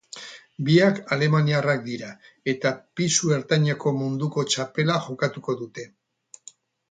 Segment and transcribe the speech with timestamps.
[0.67, 2.07] Biak alemaniarrak dira
[2.55, 5.85] eta pisu ertaineko munduko txapela jokatuko dute.